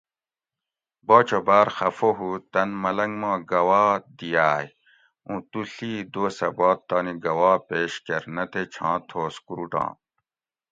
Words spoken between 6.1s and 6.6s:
دوسہۤ